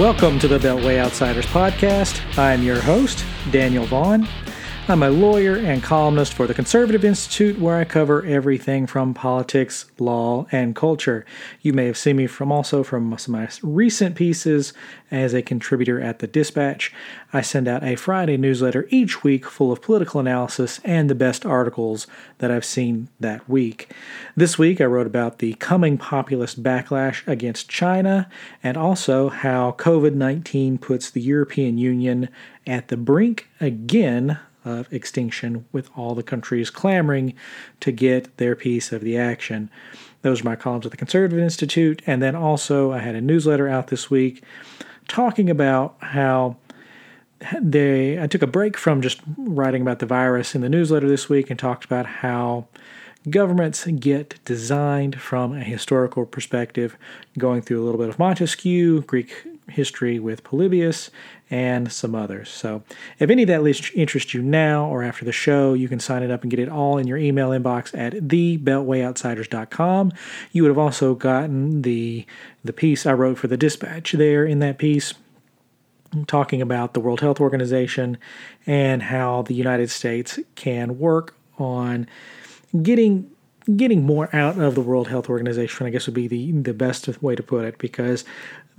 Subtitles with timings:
[0.00, 2.22] Welcome to the Beltway Outsiders podcast.
[2.38, 4.26] I'm your host, Daniel Vaughan.
[4.90, 9.88] I'm a lawyer and columnist for the Conservative Institute, where I cover everything from politics,
[10.00, 11.24] law, and culture.
[11.60, 14.72] You may have seen me from also from some of my recent pieces
[15.08, 16.92] as a contributor at the Dispatch.
[17.32, 21.46] I send out a Friday newsletter each week full of political analysis and the best
[21.46, 23.92] articles that I've seen that week.
[24.34, 28.28] This week, I wrote about the coming populist backlash against China
[28.60, 32.28] and also how COVID 19 puts the European Union
[32.66, 37.34] at the brink again of extinction, with all the countries clamoring
[37.80, 39.70] to get their piece of the action.
[40.22, 42.02] Those are my columns at the Conservative Institute.
[42.06, 44.42] And then also, I had a newsletter out this week
[45.08, 46.56] talking about how
[47.60, 51.28] they I took a break from just writing about the virus in the newsletter this
[51.28, 52.66] week and talked about how
[53.28, 56.96] governments get designed from a historical perspective,
[57.38, 61.10] going through a little bit of Montesquieu, Greek history with Polybius,
[61.50, 62.48] and some others.
[62.48, 62.82] So,
[63.18, 66.22] if any of that list interests you now or after the show, you can sign
[66.22, 70.12] it up and get it all in your email inbox at thebeltwayoutsiders.com.
[70.52, 72.24] You would have also gotten the
[72.62, 75.14] the piece I wrote for the Dispatch there in that piece
[76.26, 78.18] talking about the World Health Organization
[78.66, 82.06] and how the United States can work on
[82.82, 83.30] getting
[83.76, 87.22] getting more out of the World Health Organization, I guess would be the, the best
[87.22, 88.24] way to put it, because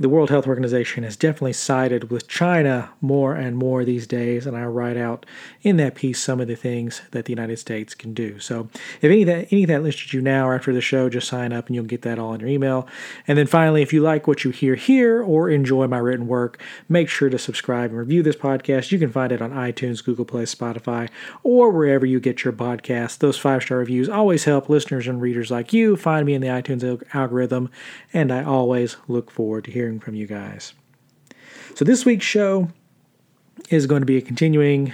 [0.01, 4.57] the World Health Organization has definitely sided with China more and more these days, and
[4.57, 5.25] I write out
[5.61, 8.39] in that piece some of the things that the United States can do.
[8.39, 8.69] So,
[9.01, 11.27] if any of that any of that listed you now or after the show, just
[11.27, 12.87] sign up and you'll get that all in your email.
[13.27, 16.61] And then finally, if you like what you hear here or enjoy my written work,
[16.89, 18.91] make sure to subscribe and review this podcast.
[18.91, 21.09] You can find it on iTunes, Google Play, Spotify,
[21.43, 23.17] or wherever you get your podcasts.
[23.19, 26.47] Those five star reviews always help listeners and readers like you find me in the
[26.47, 26.81] iTunes
[27.13, 27.69] algorithm,
[28.13, 30.73] and I always look forward to hearing hearing from you guys.
[31.75, 32.69] So, this week's show
[33.69, 34.93] is going to be a continuing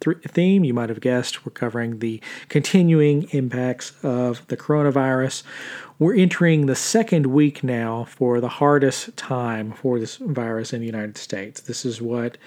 [0.00, 0.64] th- theme.
[0.64, 5.42] You might have guessed we're covering the continuing impacts of the coronavirus.
[5.98, 10.86] We're entering the second week now for the hardest time for this virus in the
[10.86, 11.60] United States.
[11.60, 12.38] This is what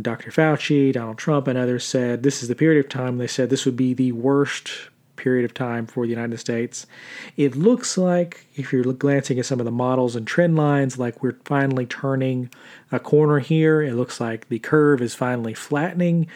[0.00, 0.30] Dr.
[0.30, 2.22] Fauci, Donald Trump, and others said.
[2.22, 4.88] This is the period of time they said this would be the worst
[5.22, 6.86] period of time for the United States.
[7.36, 11.22] It looks like, if you're glancing at some of the models and trend lines, like
[11.22, 12.50] we're finally turning
[12.90, 13.80] a corner here.
[13.82, 16.26] It looks like the curve is finally flattening,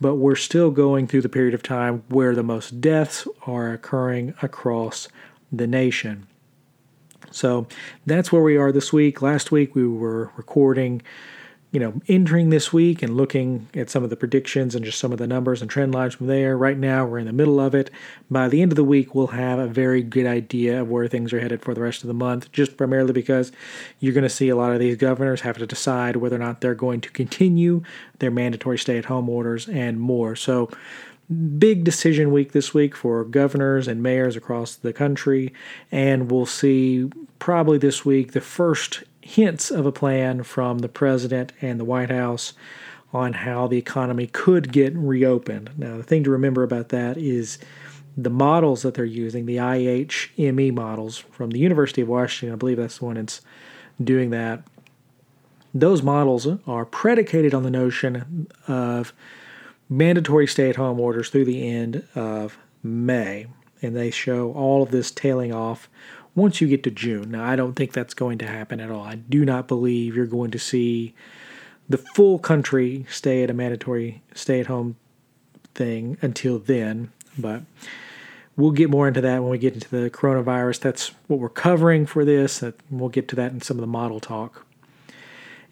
[0.00, 4.34] but we're still going through the period of time where the most deaths are occurring
[4.42, 5.08] across
[5.52, 6.26] the nation.
[7.30, 7.66] So
[8.06, 9.22] that's where we are this week.
[9.22, 11.02] Last week we were recording
[11.72, 15.12] you know, entering this week and looking at some of the predictions and just some
[15.12, 16.56] of the numbers and trend lines from there.
[16.56, 17.90] Right now, we're in the middle of it.
[18.28, 21.32] By the end of the week, we'll have a very good idea of where things
[21.32, 23.52] are headed for the rest of the month, just primarily because
[24.00, 26.60] you're going to see a lot of these governors have to decide whether or not
[26.60, 27.82] they're going to continue
[28.18, 30.34] their mandatory stay at home orders and more.
[30.34, 30.70] So,
[31.58, 35.52] big decision week this week for governors and mayors across the country,
[35.92, 41.52] and we'll see probably this week the first hints of a plan from the president
[41.60, 42.52] and the White House
[43.12, 45.70] on how the economy could get reopened.
[45.76, 47.58] Now, the thing to remember about that is
[48.16, 52.76] the models that they're using, the IHME models from the University of Washington, I believe
[52.76, 53.40] that's the one that's
[54.02, 54.62] doing that.
[55.72, 59.12] Those models are predicated on the notion of
[59.88, 63.46] mandatory stay at home orders through the end of May.
[63.82, 65.88] And they show all of this tailing off
[66.34, 67.32] once you get to June.
[67.32, 69.02] Now, I don't think that's going to happen at all.
[69.02, 71.14] I do not believe you're going to see
[71.88, 74.96] the full country stay at a mandatory stay at home
[75.74, 77.12] thing until then.
[77.38, 77.62] But
[78.56, 80.80] we'll get more into that when we get into the coronavirus.
[80.80, 82.62] That's what we're covering for this.
[82.90, 84.66] We'll get to that in some of the model talk.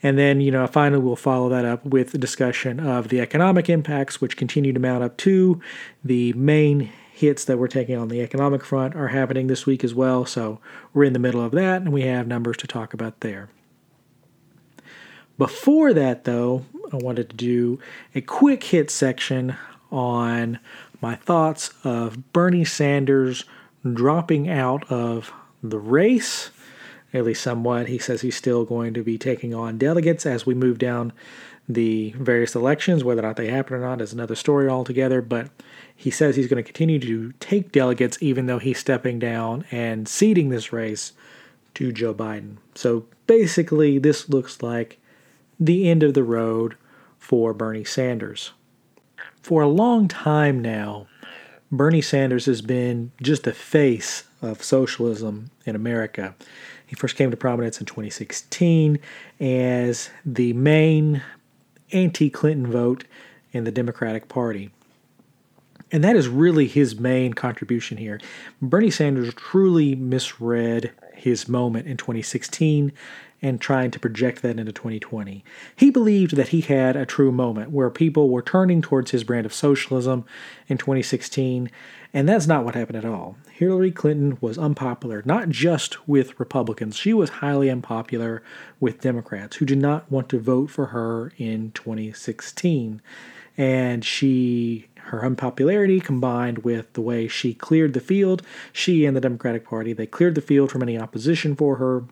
[0.03, 3.69] And then, you know, finally, we'll follow that up with a discussion of the economic
[3.69, 5.61] impacts, which continue to mount up to
[6.05, 9.93] the main hits that we're taking on the economic front are happening this week as
[9.93, 10.25] well.
[10.25, 10.61] So
[10.95, 13.49] we're in the middle of that, and we have numbers to talk about there.
[15.37, 17.81] Before that, though, I wanted to do
[18.15, 19.57] a quick hit section
[19.91, 20.61] on
[21.01, 23.45] my thoughts of Bernie Sanders
[23.93, 26.51] dropping out of the race,
[27.13, 27.89] at least somewhat.
[27.89, 31.13] He says he's still going to be taking on delegates as we move down
[31.69, 33.05] the various elections.
[33.05, 35.51] Whether or not they happen or not is another story altogether, but
[35.95, 40.09] he says he's going to continue to take delegates even though he's stepping down and
[40.09, 41.13] ceding this race
[41.75, 42.57] to Joe Biden.
[42.75, 44.99] So basically, this looks like
[45.61, 46.77] the end of the road
[47.19, 48.53] for Bernie Sanders.
[49.43, 51.07] For a long time now,
[51.71, 56.35] Bernie Sanders has been just the face of socialism in America.
[56.87, 58.99] He first came to prominence in 2016
[59.41, 61.23] as the main
[61.93, 63.05] anti Clinton vote
[63.53, 64.71] in the Democratic Party.
[65.91, 68.21] And that is really his main contribution here.
[68.61, 72.93] Bernie Sanders truly misread his moment in 2016
[73.41, 75.45] and trying to project that into 2020.
[75.77, 79.47] He believed that he had a true moment where people were turning towards his brand
[79.47, 80.25] of socialism
[80.67, 81.71] in 2016,
[82.13, 83.37] and that's not what happened at all.
[83.53, 88.43] Hillary Clinton was unpopular, not just with Republicans, she was highly unpopular
[88.81, 93.03] with Democrats who did not want to vote for her in 2016.
[93.57, 98.43] And she her unpopularity combined with the way she cleared the field,
[98.73, 102.05] she and the Democratic Party, they cleared the field from any opposition for her.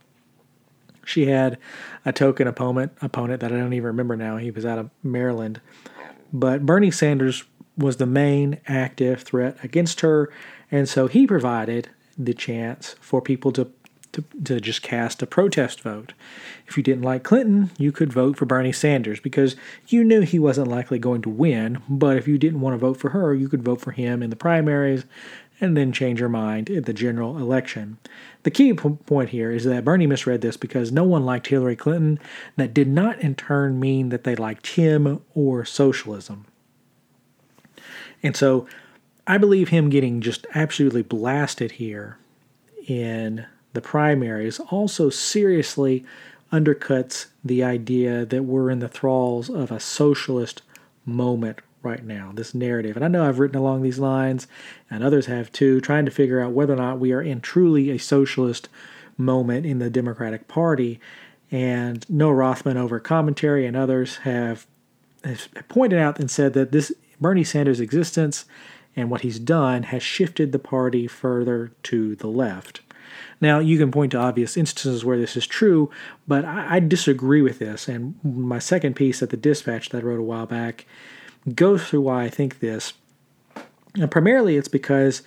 [1.07, 1.57] She had
[2.05, 4.37] a token opponent opponent that I don't even remember now.
[4.37, 5.61] He was out of Maryland.
[6.33, 7.45] But Bernie Sanders
[7.79, 10.31] was the main active threat against her,
[10.71, 11.89] and so he provided
[12.19, 13.71] the chance for people to
[14.17, 16.15] to, to just cast a protest vote.
[16.67, 19.57] If you didn't like Clinton, you could vote for Bernie Sanders because
[19.89, 21.83] you knew he wasn't likely going to win.
[21.87, 24.31] But if you didn't want to vote for her, you could vote for him in
[24.31, 25.05] the primaries
[25.61, 27.99] and then change your mind in the general election.
[28.43, 32.21] The key point here is that Bernie misread this because no one liked Hillary Clinton.
[32.57, 36.47] That did not in turn mean that they liked him or socialism.
[38.23, 38.67] And so
[39.27, 42.19] I believe him getting just absolutely blasted here
[42.87, 46.05] in the primaries also seriously
[46.53, 50.63] undercuts the idea that we're in the thralls of a socialist
[51.05, 52.97] moment right now, this narrative.
[52.97, 54.47] And I know I've written along these lines,
[54.91, 57.91] and others have too, trying to figure out whether or not we are in truly
[57.91, 58.69] a socialist
[59.17, 61.01] moment in the Democratic Party.
[61.51, 64.67] And Noah Rothman over commentary and others have,
[65.25, 68.45] have pointed out and said that this Bernie Sanders' existence
[68.95, 72.81] and what he's done has shifted the party further to the left.
[73.41, 75.91] Now, you can point to obvious instances where this is true,
[76.27, 77.89] but I, I disagree with this.
[77.89, 80.87] And my second piece at the dispatch that I wrote a while back
[81.55, 82.93] goes through why I think this.
[83.95, 85.23] And primarily, it's because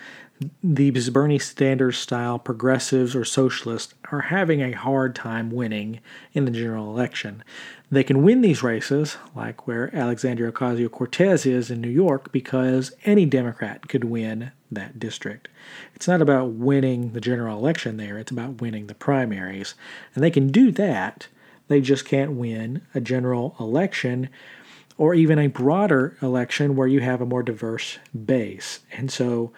[0.64, 6.00] these Bernie Sanders style progressives or socialists are having a hard time winning
[6.34, 7.44] in the general election.
[7.92, 12.94] They can win these races, like where Alexandria Ocasio Cortez is in New York, because
[13.04, 15.50] any Democrat could win that district.
[15.96, 19.74] It's not about winning the general election there, it's about winning the primaries.
[20.16, 21.28] And they can do that,
[21.68, 24.30] they just can't win a general election
[25.00, 28.82] or even a broader election where you have a more diverse base.
[28.92, 29.54] And so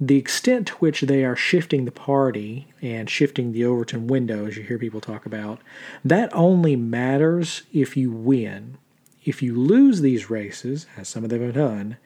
[0.00, 4.56] the extent to which they are shifting the party and shifting the Overton window, as
[4.56, 5.60] you hear people talk about,
[6.04, 8.78] that only matters if you win.
[9.24, 11.96] If you lose these races, as some of them have done,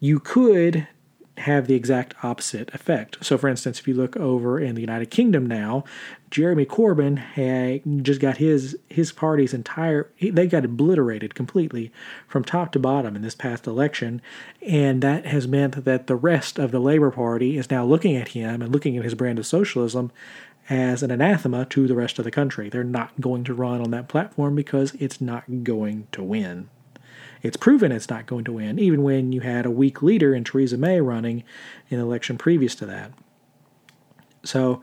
[0.00, 0.88] you could
[1.38, 3.24] have the exact opposite effect.
[3.24, 5.84] So, for instance, if you look over in the United Kingdom now,
[6.30, 11.90] Jeremy Corbyn had just got his his party's entire they got obliterated completely
[12.26, 14.20] from top to bottom in this past election,
[14.62, 18.28] and that has meant that the rest of the Labour Party is now looking at
[18.28, 20.12] him and looking at his brand of socialism
[20.68, 22.68] as an anathema to the rest of the country.
[22.68, 26.68] They're not going to run on that platform because it's not going to win.
[27.42, 30.44] It's proven it's not going to win, even when you had a weak leader in
[30.44, 31.44] Theresa May running
[31.88, 33.12] in the election previous to that.
[34.44, 34.80] So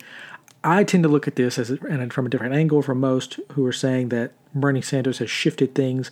[0.63, 3.65] I tend to look at this as and from a different angle from most who
[3.65, 6.11] are saying that Bernie Sanders has shifted things.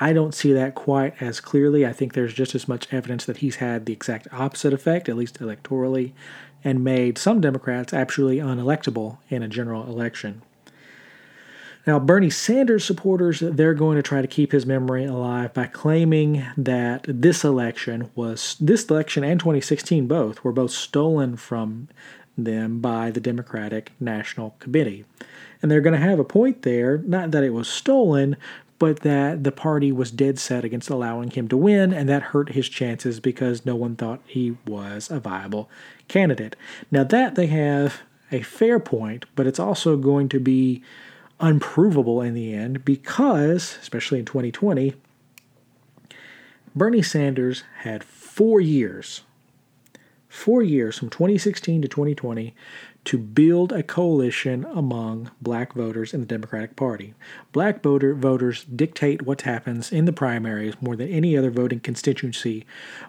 [0.00, 1.86] I don't see that quite as clearly.
[1.86, 5.16] I think there's just as much evidence that he's had the exact opposite effect, at
[5.16, 6.12] least electorally,
[6.64, 10.42] and made some Democrats absolutely unelectable in a general election.
[11.84, 16.46] Now, Bernie Sanders supporters, they're going to try to keep his memory alive by claiming
[16.56, 21.88] that this election was, this election and 2016 both, were both stolen from
[22.38, 25.04] them by the Democratic National Committee.
[25.60, 28.36] And they're going to have a point there, not that it was stolen,
[28.78, 32.50] but that the party was dead set against allowing him to win, and that hurt
[32.50, 35.68] his chances because no one thought he was a viable
[36.06, 36.54] candidate.
[36.92, 40.82] Now, that they have a fair point, but it's also going to be
[41.42, 44.94] unprovable in the end because, especially in 2020,
[46.74, 49.22] Bernie Sanders had four years,
[50.28, 52.54] four years from 2016 to 2020
[53.04, 57.14] to build a coalition among black voters in the Democratic Party.
[57.50, 62.64] Black voter voters dictate what happens in the primaries more than any other voting constituency,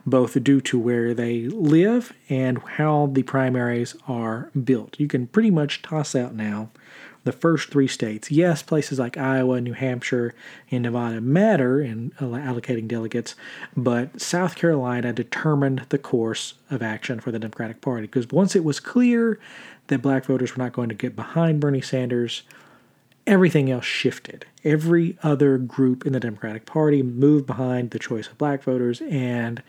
[0.05, 4.99] both due to where they live and how the primaries are built.
[4.99, 6.71] You can pretty much toss out now
[7.23, 8.29] the first three states.
[8.31, 10.33] Yes, places like Iowa, New Hampshire,
[10.71, 13.35] and Nevada matter in allocating delegates,
[13.75, 18.63] but South Carolina determined the course of action for the Democratic Party because once it
[18.63, 19.39] was clear
[19.87, 22.43] that black voters were not going to get behind Bernie Sanders,
[23.25, 24.45] everything else shifted.
[24.63, 29.61] Every other group in the Democratic Party moved behind the choice of black voters and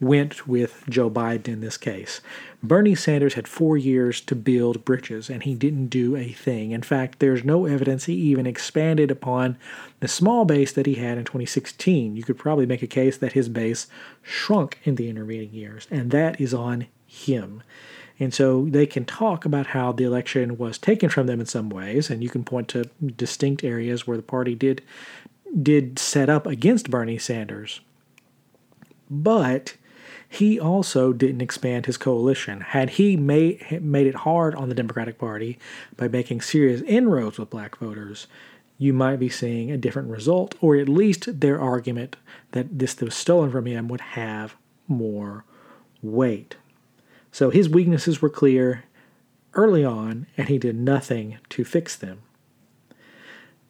[0.00, 2.20] went with Joe Biden in this case.
[2.62, 6.72] Bernie Sanders had four years to build bridges, and he didn't do a thing.
[6.72, 9.56] In fact, there's no evidence he even expanded upon
[10.00, 12.16] the small base that he had in 2016.
[12.16, 13.86] You could probably make a case that his base
[14.22, 17.62] shrunk in the intervening years, and that is on him.
[18.18, 21.68] And so they can talk about how the election was taken from them in some
[21.68, 22.84] ways, and you can point to
[23.16, 24.82] distinct areas where the party did
[25.62, 27.80] did set up against Bernie Sanders.
[29.08, 29.76] But
[30.28, 32.60] he also didn't expand his coalition.
[32.60, 35.58] Had he made made it hard on the Democratic Party
[35.96, 38.26] by making serious inroads with black voters,
[38.78, 42.16] you might be seeing a different result, or at least their argument
[42.52, 44.56] that this was stolen from him would have
[44.88, 45.44] more
[46.02, 46.56] weight.
[47.32, 48.84] So his weaknesses were clear
[49.54, 52.22] early on, and he did nothing to fix them.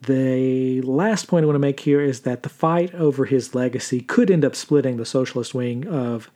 [0.01, 4.01] The last point I want to make here is that the fight over his legacy
[4.01, 6.29] could end up splitting the socialist wing of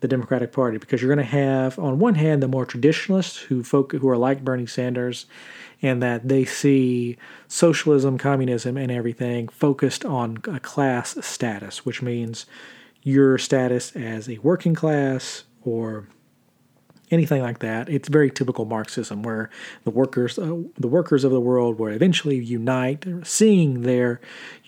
[0.00, 3.62] the Democratic Party because you're going to have, on one hand, the more traditionalists who
[3.62, 5.26] folk, who are like Bernie Sanders,
[5.80, 7.16] and that they see
[7.46, 12.46] socialism, communism, and everything focused on a class status, which means
[13.02, 16.08] your status as a working class or
[17.10, 17.88] anything like that.
[17.88, 19.50] It's very typical Marxism, where
[19.84, 24.20] the workers, uh, the workers of the world, will eventually unite, seeing their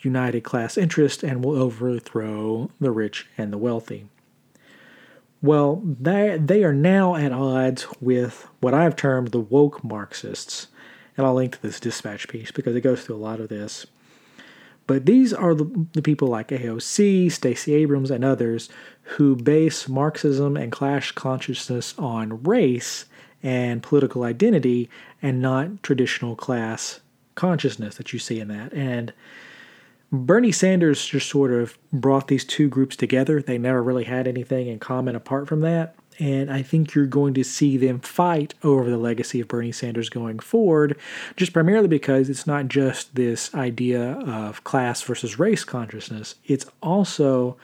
[0.03, 4.07] united class interest, and will overthrow the rich and the wealthy.
[5.43, 10.69] Well, they, they are now at odds with what I've termed the woke Marxists.
[11.17, 13.87] And I'll link to this dispatch piece because it goes through a lot of this.
[14.87, 18.69] But these are the, the people like AOC, Stacey Abrams, and others
[19.03, 23.07] who base Marxism and class consciousness on race
[23.43, 24.89] and political identity
[25.21, 27.01] and not traditional class
[27.35, 28.73] consciousness that you see in that.
[28.73, 29.13] And
[30.13, 33.43] Bernie Sanders just sort of brought these two groups together.
[33.43, 35.97] They never really had anything in common apart from that.
[36.19, 40.09] And I think you're going to see them fight over the legacy of Bernie Sanders
[40.09, 40.99] going forward,
[41.37, 47.57] just primarily because it's not just this idea of class versus race consciousness, it's also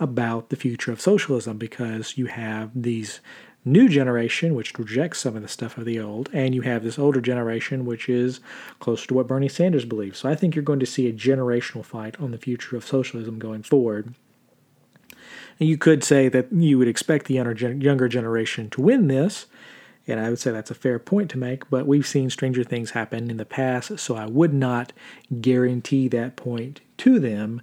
[0.00, 3.20] about the future of socialism because you have these
[3.64, 6.98] new generation which rejects some of the stuff of the old and you have this
[6.98, 8.40] older generation which is
[8.78, 10.20] closer to what Bernie Sanders believes.
[10.20, 13.38] So I think you're going to see a generational fight on the future of socialism
[13.38, 14.14] going forward.
[15.60, 19.46] And you could say that you would expect the younger generation to win this,
[20.06, 22.92] and I would say that's a fair point to make, but we've seen stranger things
[22.92, 24.92] happen in the past, so I would not
[25.40, 27.60] guarantee that point to them.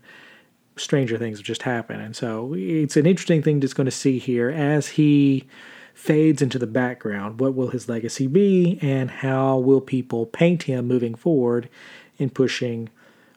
[0.78, 2.02] Stranger things have just happened.
[2.02, 5.48] And so it's an interesting thing that's going to see here as he
[5.94, 7.40] fades into the background.
[7.40, 11.70] What will his legacy be, and how will people paint him moving forward
[12.18, 12.90] in pushing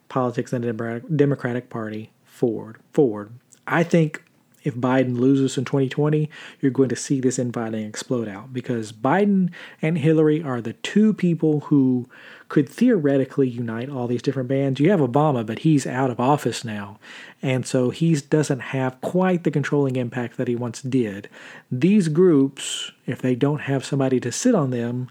[0.08, 2.78] politics and the Democratic Party forward?
[2.92, 3.30] Forward.
[3.66, 4.24] I think
[4.64, 6.28] if Biden loses in 2020,
[6.60, 9.50] you're going to see this infighting explode out because Biden
[9.80, 12.08] and Hillary are the two people who
[12.48, 14.80] could theoretically unite all these different bands.
[14.80, 16.98] You have Obama, but he's out of office now,
[17.42, 21.28] and so he doesn't have quite the controlling impact that he once did.
[21.70, 25.10] These groups, if they don't have somebody to sit on them,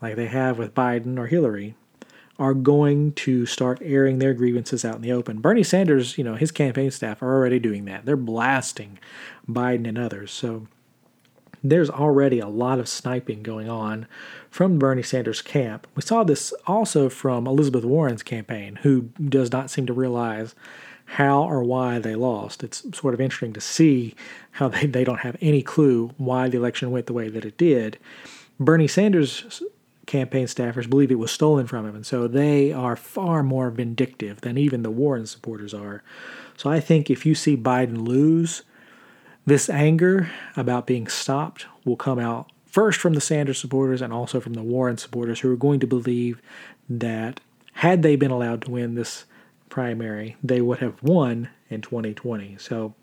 [0.00, 1.74] like they have with Biden or Hillary,
[2.38, 5.40] are going to start airing their grievances out in the open.
[5.40, 8.04] Bernie Sanders, you know, his campaign staff are already doing that.
[8.04, 8.98] They're blasting
[9.48, 10.30] Biden and others.
[10.30, 10.66] So
[11.62, 14.06] there's already a lot of sniping going on
[14.50, 15.86] from Bernie Sanders' camp.
[15.94, 20.54] We saw this also from Elizabeth Warren's campaign, who does not seem to realize
[21.04, 22.64] how or why they lost.
[22.64, 24.14] It's sort of interesting to see
[24.52, 27.58] how they, they don't have any clue why the election went the way that it
[27.58, 27.98] did.
[28.58, 29.62] Bernie Sanders'
[30.12, 34.42] campaign staffers believe it was stolen from him, and so they are far more vindictive
[34.42, 36.02] than even the Warren supporters are.
[36.58, 38.62] So I think if you see Biden lose,
[39.46, 44.38] this anger about being stopped will come out first from the Sanders supporters and also
[44.38, 46.42] from the Warren supporters who are going to believe
[46.90, 47.40] that
[47.72, 49.24] had they been allowed to win this
[49.70, 52.58] primary, they would have won in 2020.
[52.58, 52.94] So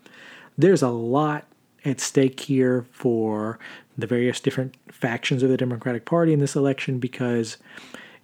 [0.56, 1.44] there's a lot
[1.84, 3.58] at stake here for
[4.00, 7.56] the various different factions of the Democratic Party in this election because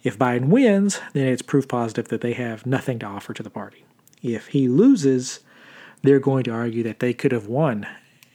[0.03, 3.49] if Biden wins, then it's proof positive that they have nothing to offer to the
[3.49, 3.83] party.
[4.21, 5.39] If he loses,
[6.01, 7.87] they're going to argue that they could have won,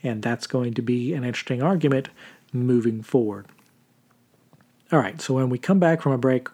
[0.02, 2.08] and that's going to be an interesting argument
[2.52, 3.46] moving forward.
[4.90, 6.48] All right, so when we come back from a break,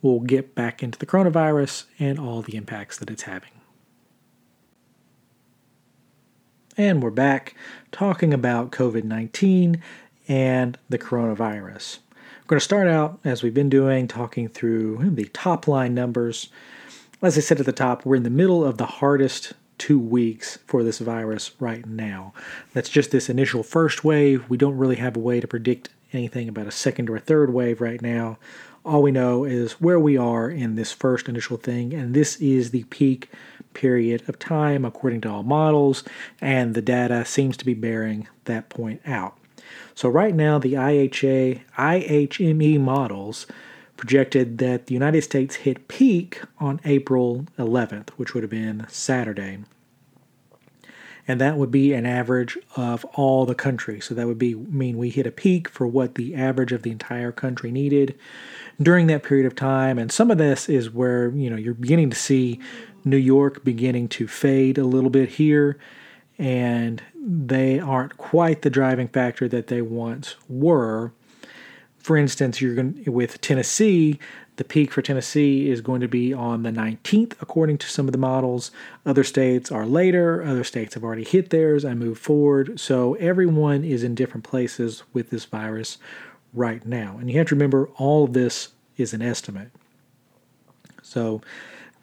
[0.00, 3.50] we'll get back into the coronavirus and all the impacts that it's having.
[6.76, 7.54] And we're back
[7.90, 9.82] talking about COVID 19
[10.28, 11.98] and the coronavirus.
[12.42, 16.48] We're going to start out, as we've been doing, talking through the top line numbers.
[17.22, 20.58] As I said at the top, we're in the middle of the hardest two weeks
[20.66, 22.32] for this virus right now.
[22.72, 24.48] That's just this initial first wave.
[24.48, 27.52] We don't really have a way to predict anything about a second or a third
[27.52, 28.38] wave right now.
[28.84, 32.70] All we know is where we are in this first initial thing, and this is
[32.70, 33.30] the peak
[33.74, 36.04] period of time according to all models,
[36.40, 39.36] and the data seems to be bearing that point out.
[39.94, 43.46] So, right now, the IHA, IHME models
[43.96, 49.58] projected that the United States hit peak on April 11th, which would have been Saturday.
[51.28, 54.00] And that would be an average of all the country.
[54.00, 56.90] So that would be mean we hit a peak for what the average of the
[56.90, 58.18] entire country needed
[58.80, 59.98] during that period of time.
[59.98, 62.58] And some of this is where, you know, you're beginning to see
[63.04, 65.78] New York beginning to fade a little bit here
[66.38, 71.12] and they aren't quite the driving factor that they once were
[72.02, 74.18] for instance, you're going with Tennessee,
[74.56, 78.12] the peak for Tennessee is going to be on the 19th, according to some of
[78.12, 78.70] the models.
[79.06, 80.42] Other states are later.
[80.42, 82.78] Other states have already hit theirs and moved forward.
[82.78, 85.98] So everyone is in different places with this virus
[86.52, 87.16] right now.
[87.18, 89.70] And you have to remember, all of this is an estimate.
[91.02, 91.40] So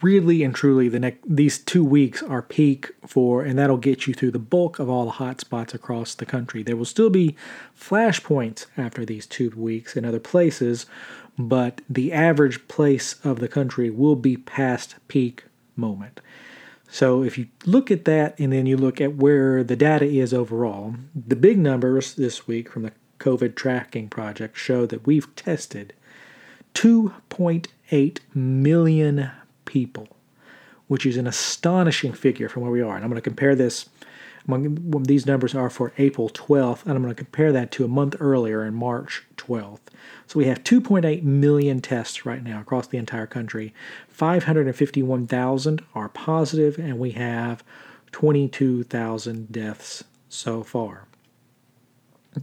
[0.02, 4.14] really and truly the next these two weeks are peak for and that'll get you
[4.14, 6.64] through the bulk of all the hot spots across the country.
[6.64, 7.36] There will still be
[7.80, 10.86] flashpoints after these two weeks in other places
[11.38, 16.20] but the average place of the country will be past peak moment.
[16.92, 20.34] So if you look at that and then you look at where the data is
[20.34, 25.94] overall the big numbers this week from the covid tracking project show that we've tested
[26.74, 29.32] 2.8 million
[29.70, 30.08] people,
[30.88, 32.96] which is an astonishing figure from where we are.
[32.96, 33.88] And I'm going to compare this.
[34.48, 37.88] Among, these numbers are for April 12th, and I'm going to compare that to a
[37.88, 39.82] month earlier in March 12th.
[40.26, 43.74] So we have 2.8 million tests right now across the entire country.
[44.08, 47.64] 551,000 are positive, and we have
[48.12, 51.06] 22,000 deaths so far.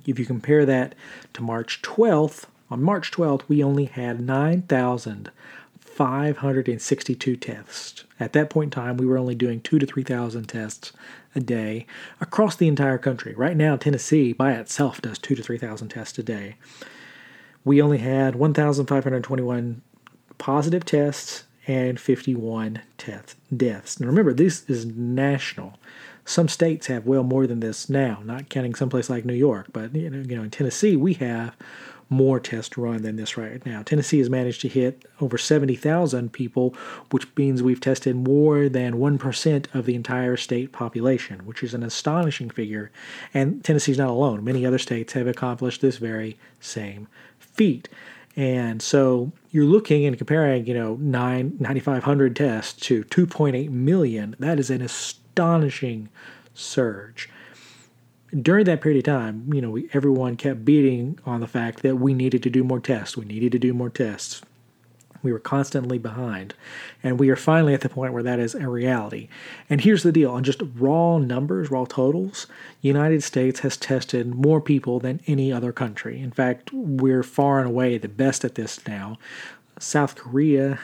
[0.05, 0.94] If you compare that
[1.33, 5.31] to March 12th, on March 12th, we only had 9,000
[5.96, 8.04] 562 tests.
[8.20, 10.92] At that point in time, we were only doing two to 3,000 tests
[11.35, 11.87] a day
[12.20, 13.35] across the entire country.
[13.35, 16.56] Right now, Tennessee by itself does two to 3,000 tests a day.
[17.64, 19.82] We only had 1,521
[20.37, 23.98] positive tests and 51 test deaths.
[23.98, 25.78] Now remember, this is national.
[26.26, 29.94] Some states have well more than this now, not counting someplace like New York, but
[29.94, 31.56] you know, you know in Tennessee we have
[32.09, 33.83] more tests run than this right now.
[33.83, 36.75] Tennessee has managed to hit over 70,000 people,
[37.11, 41.83] which means we've tested more than 1% of the entire state population, which is an
[41.83, 42.92] astonishing figure.
[43.35, 44.45] And Tennessee's not alone.
[44.45, 47.88] Many other states have accomplished this very same feat.
[48.37, 54.37] And so you're looking and comparing, you know, 9, 9,500 tests to 2.8 million.
[54.38, 56.09] That is an astonishing
[56.55, 57.31] surge
[58.42, 61.96] during that period of time, you know, we, everyone kept beating on the fact that
[61.96, 63.16] we needed to do more tests.
[63.16, 64.42] We needed to do more tests.
[65.22, 66.55] We were constantly behind.
[67.03, 69.29] And we are finally at the point where that is a reality.
[69.68, 72.46] And here's the deal on just raw numbers, raw totals,
[72.81, 76.20] United States has tested more people than any other country.
[76.20, 79.18] In fact, we're far and away the best at this now.
[79.79, 80.79] South Korea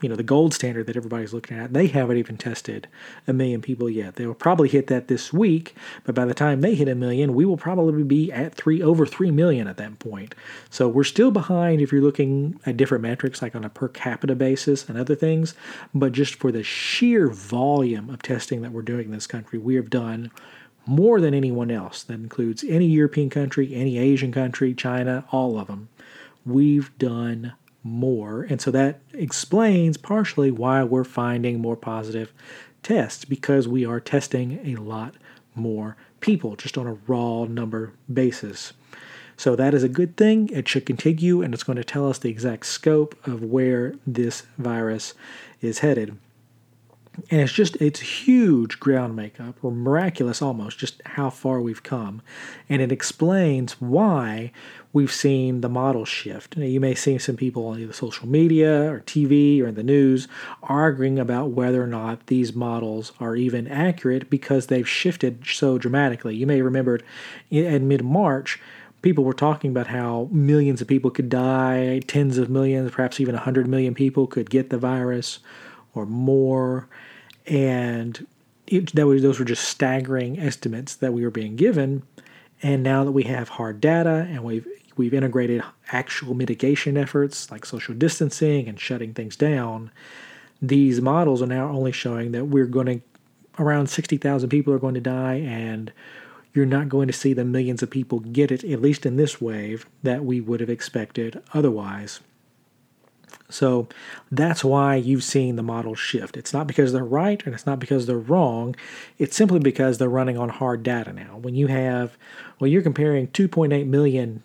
[0.00, 1.72] you know the gold standard that everybody's looking at.
[1.72, 2.88] They haven't even tested
[3.26, 4.16] a million people yet.
[4.16, 7.34] They will probably hit that this week but by the time they hit a million
[7.34, 10.34] we will probably be at three over three million at that point.
[10.70, 14.34] So we're still behind if you're looking at different metrics like on a per capita
[14.34, 15.54] basis and other things
[15.94, 19.74] but just for the sheer volume of testing that we're doing in this country we
[19.74, 20.30] have done
[20.86, 22.02] more than anyone else.
[22.02, 25.88] That includes any european country any asian country china all of them
[26.46, 28.42] we've done more.
[28.42, 32.32] And so that explains partially why we're finding more positive
[32.82, 35.14] tests because we are testing a lot
[35.54, 38.72] more people just on a raw number basis.
[39.36, 40.48] So that is a good thing.
[40.48, 44.42] It should continue and it's going to tell us the exact scope of where this
[44.58, 45.14] virus
[45.60, 46.18] is headed.
[47.30, 52.22] And it's just, it's huge ground makeup, or miraculous almost, just how far we've come.
[52.68, 54.52] And it explains why
[54.92, 56.56] we've seen the model shift.
[56.56, 60.28] You may see some people on either social media or TV or in the news
[60.62, 66.34] arguing about whether or not these models are even accurate because they've shifted so dramatically.
[66.34, 67.00] You may remember
[67.50, 68.60] in mid March,
[69.02, 73.34] people were talking about how millions of people could die, tens of millions, perhaps even
[73.34, 75.38] 100 million people could get the virus
[75.94, 76.88] or more.
[77.46, 78.26] And
[78.66, 82.02] it, that was, those were just staggering estimates that we were being given.
[82.62, 84.66] And now that we have hard data and we've
[84.96, 89.92] we've integrated actual mitigation efforts like social distancing and shutting things down,
[90.60, 93.00] these models are now only showing that we're going to
[93.62, 95.92] around 60,000 people are going to die and
[96.54, 99.40] you're not going to see the millions of people get it, at least in this
[99.40, 102.20] wave, that we would have expected otherwise.
[103.50, 103.88] So
[104.30, 106.36] that's why you've seen the models shift.
[106.36, 108.76] It's not because they're right and it's not because they're wrong.
[109.16, 111.38] It's simply because they're running on hard data now.
[111.38, 112.18] When you have,
[112.60, 114.42] well, you're comparing 2.8 million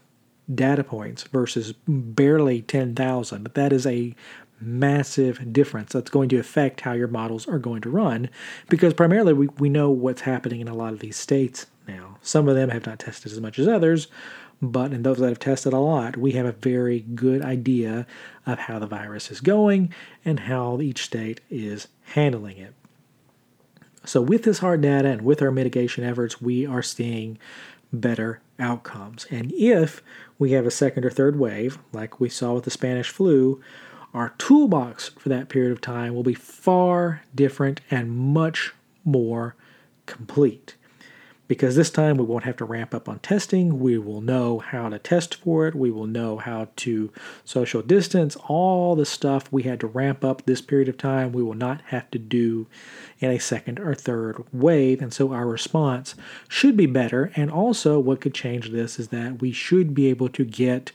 [0.54, 3.50] data points versus barely 10,000.
[3.54, 4.16] That is a
[4.62, 8.30] massive difference that's going to affect how your models are going to run
[8.70, 12.18] because primarily we, we know what's happening in a lot of these states now.
[12.22, 14.08] Some of them have not tested as much as others,
[14.64, 18.08] but in those that have tested a lot, we have a very good idea
[18.46, 22.74] of how the virus is going and how each state is handling it.
[24.06, 27.38] So, with this hard data and with our mitigation efforts, we are seeing
[27.92, 29.28] better outcomes.
[29.30, 30.02] And if
[30.40, 33.62] we have a second or third wave, like we saw with the Spanish flu,
[34.14, 38.74] our toolbox for that period of time will be far different and much
[39.04, 39.56] more
[40.06, 40.76] complete
[41.48, 43.80] because this time we won't have to ramp up on testing.
[43.80, 45.76] We will know how to test for it.
[45.76, 47.12] We will know how to
[47.44, 48.38] social distance.
[48.48, 51.82] All the stuff we had to ramp up this period of time, we will not
[51.88, 52.68] have to do
[53.20, 55.02] in a second or third wave.
[55.02, 56.16] And so our response
[56.48, 57.32] should be better.
[57.36, 60.94] And also, what could change this is that we should be able to get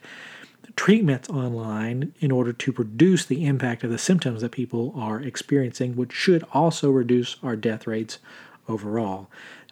[0.76, 5.96] treatments online in order to reduce the impact of the symptoms that people are experiencing,
[5.96, 8.18] which should also reduce our death rates
[8.68, 9.28] overall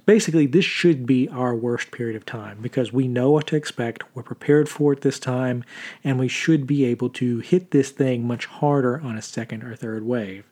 [0.07, 4.05] basically, this should be our worst period of time because we know what to expect.
[4.15, 5.65] We're prepared for it this time,
[6.03, 9.77] and we should be able to hit this thing much harder on a second or
[9.77, 10.45] third wave.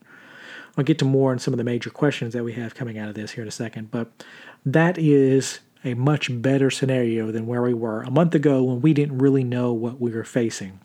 [0.76, 3.08] I'll get to more on some of the major questions that we have coming out
[3.08, 4.24] of this here in a second, but
[4.66, 8.92] that is a much better scenario than where we were a month ago when we
[8.92, 10.80] didn't really know what we were facing.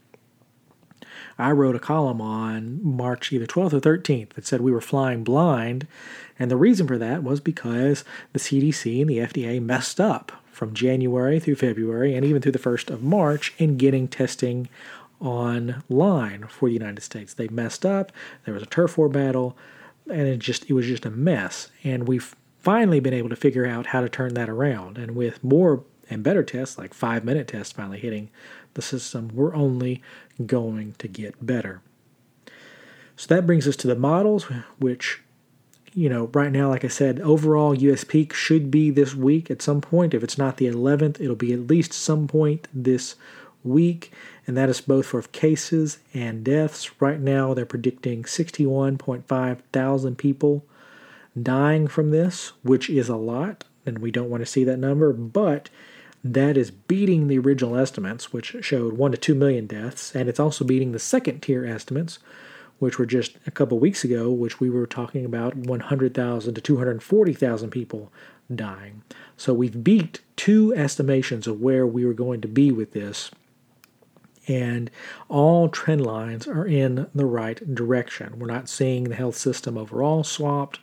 [1.39, 5.23] I wrote a column on March either 12th or 13th that said we were flying
[5.23, 5.87] blind.
[6.37, 10.73] And the reason for that was because the CDC and the FDA messed up from
[10.73, 14.67] January through February and even through the 1st of March in getting testing
[15.21, 17.33] online for the United States.
[17.33, 18.11] They messed up.
[18.43, 19.57] There was a turf war battle
[20.09, 21.69] and it just it was just a mess.
[21.83, 24.97] And we've finally been able to figure out how to turn that around.
[24.97, 28.29] And with more and better tests, like five minute tests finally hitting
[28.73, 30.01] the system, we're only
[30.45, 31.81] going to get better.
[33.15, 34.45] So that brings us to the models,
[34.77, 35.21] which,
[35.93, 39.61] you know, right now, like I said, overall US peak should be this week at
[39.61, 40.13] some point.
[40.13, 43.15] If it's not the 11th, it'll be at least some point this
[43.63, 44.13] week,
[44.47, 47.01] and that is both for cases and deaths.
[47.01, 50.63] Right now, they're predicting 61.5 thousand people
[51.41, 55.11] dying from this, which is a lot, and we don't want to see that number,
[55.13, 55.69] but
[56.23, 60.39] that is beating the original estimates, which showed 1 to 2 million deaths, and it's
[60.39, 62.19] also beating the second tier estimates,
[62.79, 67.69] which were just a couple weeks ago, which we were talking about 100,000 to 240,000
[67.69, 68.11] people
[68.53, 69.03] dying.
[69.37, 73.31] So we've beat two estimations of where we were going to be with this,
[74.47, 74.89] and
[75.27, 78.39] all trend lines are in the right direction.
[78.39, 80.79] We're not seeing the health system overall swapped.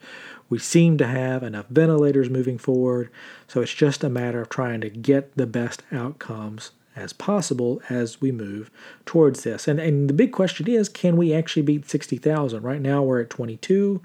[0.49, 3.11] We seem to have enough ventilators moving forward,
[3.49, 8.21] so it's just a matter of trying to get the best outcomes as possible as
[8.21, 8.71] we move
[9.05, 9.69] towards this.
[9.69, 12.63] And, and the big question is can we actually beat 60,000?
[12.63, 14.03] Right now we're at 22.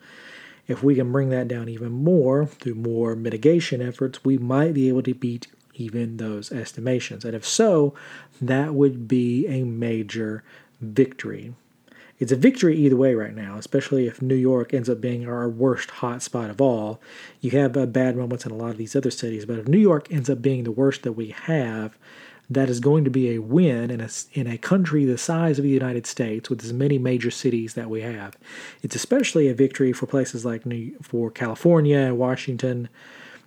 [0.67, 4.89] If we can bring that down even more through more mitigation efforts, we might be
[4.89, 7.25] able to beat even those estimations.
[7.25, 7.93] And if so,
[8.41, 10.43] that would be a major
[10.80, 11.54] victory
[12.21, 15.49] it's a victory either way right now, especially if New York ends up being our
[15.49, 17.01] worst hot spot of all.
[17.39, 19.79] You have uh, bad moments in a lot of these other cities, but if New
[19.79, 21.97] York ends up being the worst that we have,
[22.47, 25.63] that is going to be a win in a, in a country the size of
[25.63, 28.38] the United States with as many major cities that we have.
[28.84, 32.88] It's especially a victory for places like New, for California, and Washington,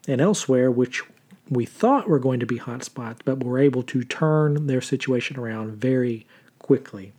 [0.08, 1.04] and elsewhere, which
[1.48, 5.76] we thought were going to be hotspots, but were able to turn their situation around
[5.76, 6.26] very
[6.58, 7.12] quickly.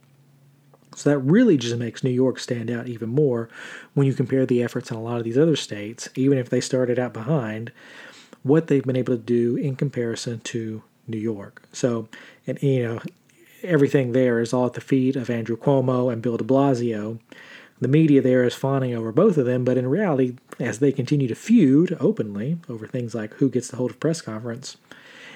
[0.95, 3.49] So that really just makes New York stand out even more
[3.93, 6.61] when you compare the efforts in a lot of these other states, even if they
[6.61, 7.71] started out behind,
[8.43, 11.63] what they've been able to do in comparison to New York.
[11.71, 12.07] So,
[12.47, 13.01] and you know,
[13.63, 17.19] everything there is all at the feet of Andrew Cuomo and Bill de Blasio.
[17.81, 21.27] The media there is fawning over both of them, but in reality, as they continue
[21.27, 24.77] to feud openly over things like who gets to hold a press conference,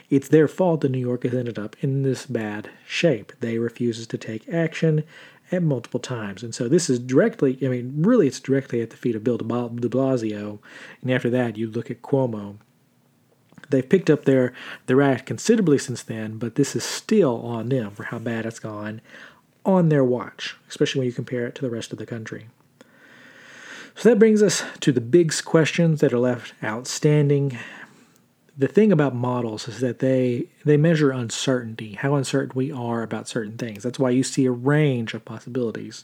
[0.09, 3.33] it's their fault that New York has ended up in this bad shape.
[3.41, 5.03] They refuses to take action
[5.51, 6.43] at multiple times.
[6.43, 9.37] And so this is directly, I mean, really it's directly at the feet of Bill
[9.37, 10.59] de Blasio.
[11.01, 12.57] And after that, you look at Cuomo.
[13.69, 14.53] They've picked up their,
[14.87, 18.59] their act considerably since then, but this is still on them for how bad it's
[18.59, 19.01] gone
[19.65, 22.47] on their watch, especially when you compare it to the rest of the country.
[23.95, 27.59] So that brings us to the big questions that are left outstanding
[28.59, 33.29] the thing about models is that they they measure uncertainty, how uncertain we are about
[33.29, 33.83] certain things.
[33.83, 36.03] That's why you see a range of possibilities.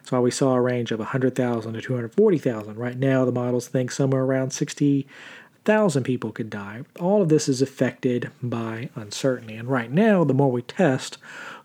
[0.00, 2.76] That's why we saw a range of 100,000 to 240,000.
[2.76, 6.82] Right now, the models think somewhere around 60,000 people could die.
[6.98, 9.54] All of this is affected by uncertainty.
[9.54, 11.18] And right now, the more we test,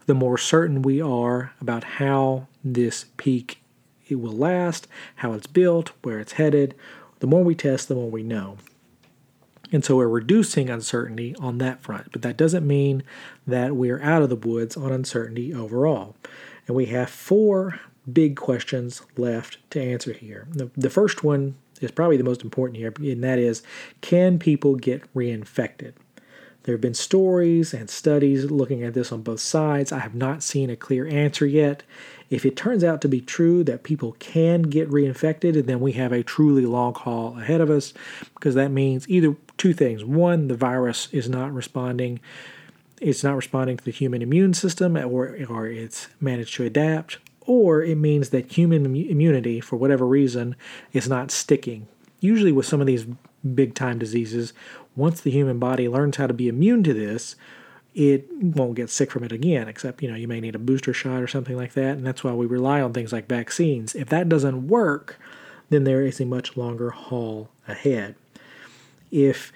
[0.06, 3.60] the more certain we are about how this peak
[4.08, 6.76] it will last, how it's built, where it's headed.
[7.22, 8.58] The more we test, the more we know.
[9.72, 12.12] And so we're reducing uncertainty on that front.
[12.12, 13.04] But that doesn't mean
[13.46, 16.16] that we're out of the woods on uncertainty overall.
[16.68, 17.80] And we have four
[18.12, 20.48] big questions left to answer here.
[20.52, 23.62] The, the first one is probably the most important here, and that is
[24.02, 25.94] can people get reinfected?
[26.64, 29.94] There have been stories and studies looking at this on both sides.
[29.94, 31.84] I have not seen a clear answer yet.
[32.30, 36.12] If it turns out to be true that people can get reinfected, then we have
[36.12, 37.94] a truly long haul ahead of us
[38.34, 40.04] because that means either two things.
[40.04, 42.20] One, the virus is not responding
[43.00, 47.84] it's not responding to the human immune system or, or it's managed to adapt, or
[47.84, 50.56] it means that human immunity, for whatever reason,
[50.94, 51.88] is not sticking.
[52.20, 53.06] Usually, with some of these
[53.54, 54.54] big time diseases,
[54.96, 57.36] once the human body learns how to be immune to this,
[57.94, 60.94] it won't get sick from it again, except, you know, you may need a booster
[60.94, 61.98] shot or something like that.
[61.98, 63.96] And that's why we rely on things like vaccines.
[63.96, 65.20] If that doesn't work,
[65.70, 68.16] then there is a much longer haul ahead.
[69.12, 69.52] If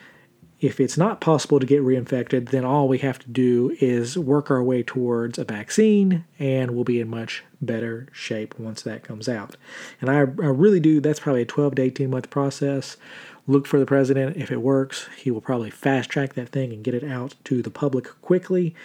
[0.60, 4.52] if it's not possible to get reinfected, then all we have to do is work
[4.52, 9.28] our way towards a vaccine and we'll be in much better shape once that comes
[9.28, 9.58] out.
[10.00, 12.96] And I, I really do, that's probably a 12 to 18 month process
[13.48, 14.38] look for the president.
[14.38, 17.64] If it works, he will probably fast track that thing and get it out to
[17.64, 18.76] the public quickly.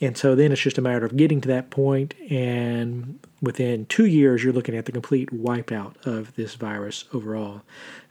[0.00, 4.06] And so then it's just a matter of getting to that point, and within two
[4.06, 7.62] years, you're looking at the complete wipeout of this virus overall.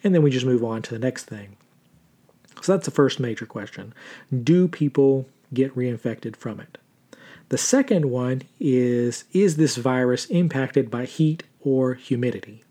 [0.03, 1.57] And then we just move on to the next thing.
[2.61, 3.93] So that's the first major question
[4.43, 6.77] Do people get reinfected from it?
[7.49, 12.63] The second one is Is this virus impacted by heat or humidity?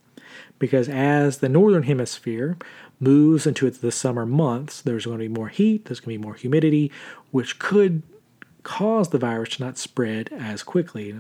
[0.59, 2.57] Because as the northern hemisphere
[3.01, 6.25] moves into the summer months, there's going to be more heat, there's going to be
[6.25, 6.93] more humidity,
[7.31, 8.03] which could
[8.63, 11.19] cause the virus to not spread as quickly.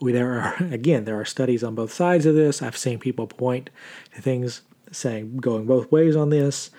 [0.00, 2.62] There are again, there are studies on both sides of this.
[2.62, 3.70] I've seen people point
[4.14, 6.70] to things saying going both ways on this.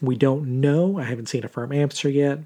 [0.00, 0.98] We don't know.
[0.98, 2.40] I haven't seen a firm answer yet.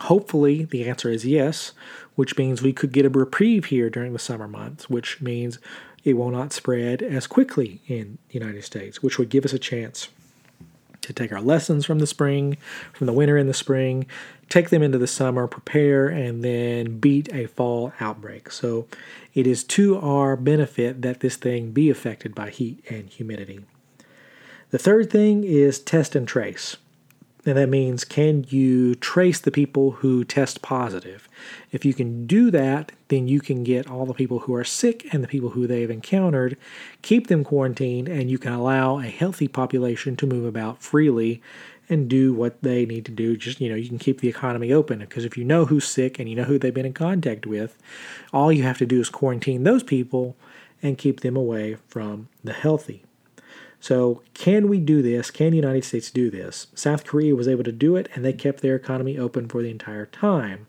[0.00, 1.72] Hopefully, the answer is yes,
[2.14, 5.58] which means we could get a reprieve here during the summer months, which means
[6.04, 9.58] it will not spread as quickly in the United States, which would give us a
[9.58, 10.08] chance
[11.02, 12.56] to take our lessons from the spring,
[12.92, 14.06] from the winter and the spring,
[14.48, 18.50] take them into the summer, prepare, and then beat a fall outbreak.
[18.50, 18.86] So
[19.34, 23.60] it is to our benefit that this thing be affected by heat and humidity.
[24.70, 26.76] The third thing is test and trace.
[27.44, 31.28] And that means can you trace the people who test positive?
[31.72, 35.12] If you can do that, then you can get all the people who are sick
[35.12, 36.56] and the people who they've encountered,
[37.02, 41.42] keep them quarantined, and you can allow a healthy population to move about freely
[41.88, 43.36] and do what they need to do.
[43.36, 46.18] Just, you know, you can keep the economy open because if you know who's sick
[46.20, 47.76] and you know who they've been in contact with,
[48.32, 50.36] all you have to do is quarantine those people
[50.82, 53.02] and keep them away from the healthy.
[53.80, 55.30] So, can we do this?
[55.30, 56.66] Can the United States do this?
[56.74, 59.70] South Korea was able to do it, and they kept their economy open for the
[59.70, 60.66] entire time.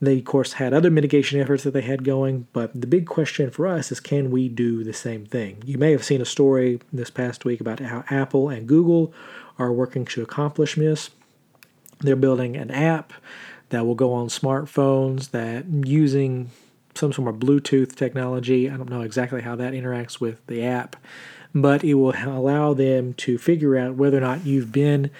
[0.00, 3.50] They, of course, had other mitigation efforts that they had going, but the big question
[3.50, 5.62] for us is can we do the same thing?
[5.64, 9.14] You may have seen a story this past week about how Apple and Google
[9.58, 11.10] are working to accomplish this.
[12.00, 13.12] They're building an app
[13.70, 16.50] that will go on smartphones that using
[16.94, 18.70] some sort of Bluetooth technology.
[18.70, 20.96] I don't know exactly how that interacts with the app
[21.56, 25.10] but it will allow them to figure out whether or not you've been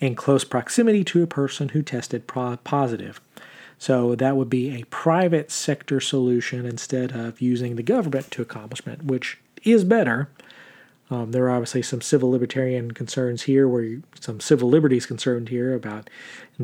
[0.00, 3.20] in close proximity to a person who tested positive.
[3.78, 9.04] So that would be a private sector solution instead of using the government to accomplishment,
[9.04, 10.30] which is better.
[11.10, 15.50] Um, there are obviously some civil libertarian concerns here, where you, some civil liberties concerned
[15.50, 16.08] here about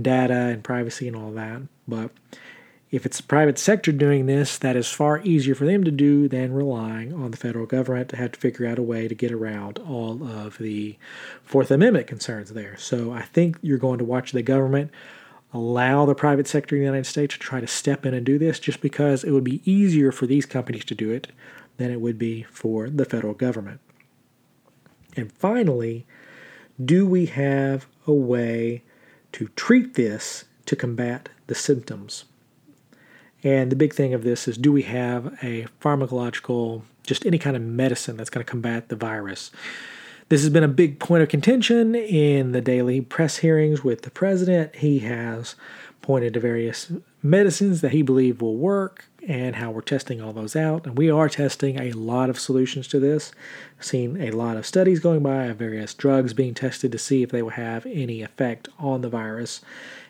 [0.00, 1.60] data and privacy and all that.
[1.86, 2.12] But
[2.90, 6.26] if it's the private sector doing this, that is far easier for them to do
[6.26, 9.30] than relying on the federal government to have to figure out a way to get
[9.30, 10.96] around all of the
[11.42, 12.76] Fourth Amendment concerns there.
[12.78, 14.90] So I think you're going to watch the government
[15.52, 18.38] allow the private sector in the United States to try to step in and do
[18.38, 21.28] this just because it would be easier for these companies to do it
[21.76, 23.80] than it would be for the federal government.
[25.16, 26.06] And finally,
[26.82, 28.82] do we have a way
[29.32, 32.24] to treat this to combat the symptoms?
[33.44, 37.56] And the big thing of this is do we have a pharmacological, just any kind
[37.56, 39.50] of medicine that's going to combat the virus?
[40.28, 44.10] This has been a big point of contention in the daily press hearings with the
[44.10, 44.76] president.
[44.76, 45.54] He has
[46.02, 50.54] pointed to various medicines that he believes will work and how we're testing all those
[50.54, 50.86] out.
[50.86, 53.32] And we are testing a lot of solutions to this.
[53.80, 57.30] Seen a lot of studies going by of various drugs being tested to see if
[57.30, 59.60] they will have any effect on the virus.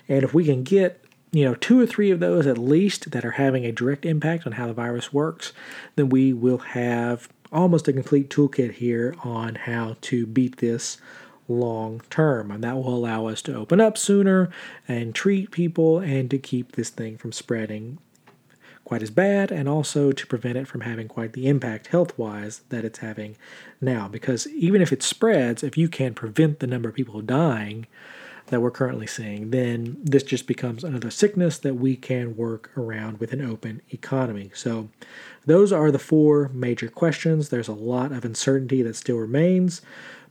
[0.09, 3.25] And if we can get you know, two or three of those at least that
[3.25, 5.53] are having a direct impact on how the virus works,
[5.97, 10.99] then we will have almost a complete toolkit here on how to beat this
[11.47, 12.51] long term.
[12.51, 14.51] And that will allow us to open up sooner
[14.87, 17.99] and treat people and to keep this thing from spreading
[18.85, 22.62] quite as bad and also to prevent it from having quite the impact health wise
[22.71, 23.37] that it's having
[23.83, 24.09] now.
[24.09, 27.87] Because even if it spreads, if you can prevent the number of people dying,
[28.50, 33.20] that we're currently seeing, then this just becomes another sickness that we can work around
[33.20, 34.50] with an open economy.
[34.54, 34.88] So,
[35.46, 37.48] those are the four major questions.
[37.48, 39.80] There's a lot of uncertainty that still remains,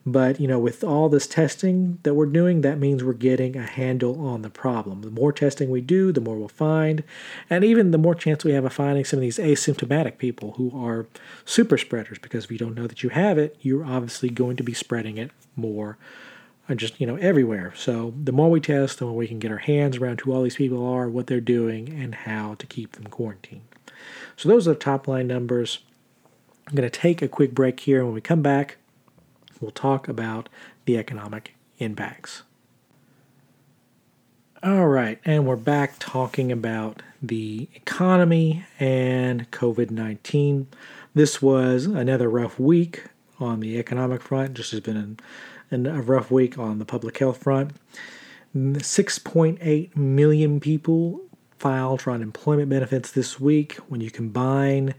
[0.08, 3.66] but you know, with all this testing that we're doing, that means we're getting a
[3.66, 5.02] handle on the problem.
[5.02, 7.04] The more testing we do, the more we'll find,
[7.50, 10.72] and even the more chance we have of finding some of these asymptomatic people who
[10.74, 11.08] are
[11.44, 12.20] super spreaders.
[12.20, 15.18] Because if you don't know that you have it, you're obviously going to be spreading
[15.18, 15.98] it more
[16.76, 17.74] just you know everywhere.
[17.76, 20.44] So the more we test, the more we can get our hands around who all
[20.44, 23.62] these people are, what they're doing, and how to keep them quarantined.
[24.36, 25.80] So those are the top line numbers.
[26.68, 28.04] I'm going to take a quick break here.
[28.04, 28.78] When we come back,
[29.62, 30.50] we'll talk about
[30.86, 32.44] the economic impacts.
[34.64, 40.68] All right, and we're back talking about the economy and COVID 19.
[41.14, 43.06] This was another rough week
[43.40, 45.20] on the economic front, just has been an
[45.72, 47.72] and a rough week on the public health front.
[48.56, 51.22] 6.8 million people
[51.60, 53.76] filed for unemployment benefits this week.
[53.88, 54.94] When you combine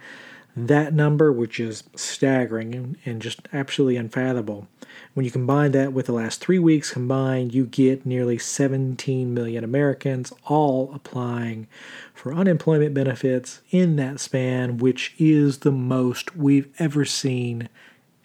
[0.57, 4.68] that number, which is staggering and just absolutely unfathomable,
[5.14, 9.64] when you combine that with the last three weeks combined, you get nearly 17 million
[9.64, 11.66] Americans all applying
[12.14, 17.68] for unemployment benefits in that span, which is the most we've ever seen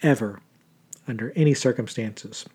[0.02, 0.40] ever
[1.06, 2.46] under any circumstances.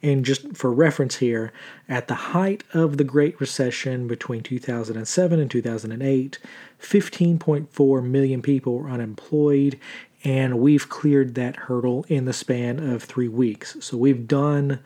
[0.00, 1.52] And just for reference here,
[1.88, 6.38] at the height of the Great Recession between 2007 and 2008,
[6.80, 9.78] 15.4 million people were unemployed,
[10.22, 13.76] and we've cleared that hurdle in the span of three weeks.
[13.80, 14.78] So we've done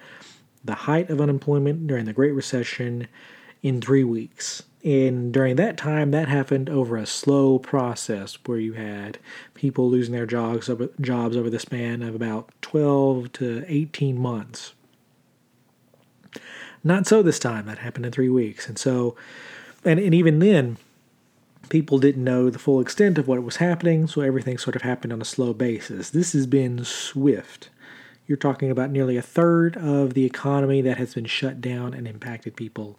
[0.65, 3.09] the height of unemployment during the Great Recession
[3.63, 4.63] in three weeks.
[4.85, 9.19] And during that time, that happened over a slow process where you had
[9.63, 14.73] people losing their jobs over, jobs over the span of about 12 to 18 months.
[16.83, 17.67] Not so this time.
[17.67, 18.67] That happened in three weeks.
[18.67, 19.15] And so,
[19.85, 20.79] and, and even then,
[21.69, 25.13] people didn't know the full extent of what was happening, so everything sort of happened
[25.13, 26.11] on a slow basis.
[26.11, 27.71] This has been swift.
[28.27, 32.09] You're talking about nearly a third of the economy that has been shut down and
[32.09, 32.99] impacted people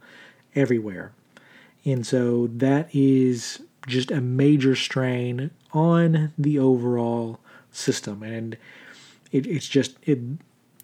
[0.56, 1.12] everywhere.
[1.84, 7.40] And so that is just a major strain on the overall
[7.72, 8.24] system.
[8.24, 8.58] And
[9.32, 10.20] it, it's just it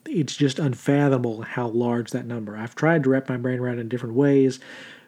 [0.06, 2.58] it's just unfathomable how large that number.
[2.58, 4.60] I've tried to wrap my brain around in different ways,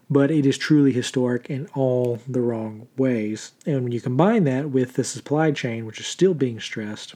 [0.10, 3.54] but it is truly historic in all the wrong ways.
[3.65, 7.15] And when you combine that with the supply chain, which is still being stressed,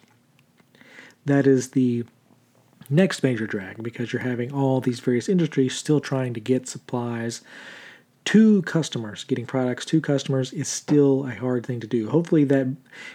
[1.25, 2.05] that is the
[2.89, 7.41] next major drag because you're having all these various industries still trying to get supplies
[8.25, 12.09] to customers, getting products to customers is still a hard thing to do.
[12.09, 12.67] Hopefully that,